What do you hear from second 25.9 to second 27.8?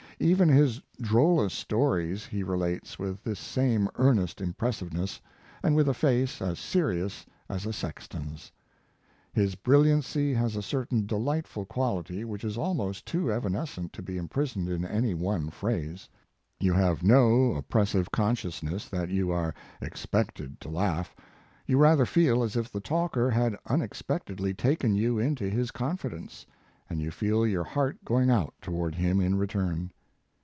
fidence, and you feel your